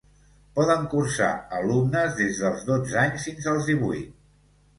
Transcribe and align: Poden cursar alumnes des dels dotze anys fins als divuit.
Poden 0.59 0.87
cursar 0.93 1.29
alumnes 1.57 2.15
des 2.23 2.41
dels 2.45 2.65
dotze 2.71 2.99
anys 3.03 3.29
fins 3.29 3.53
als 3.53 3.71
divuit. 3.73 4.19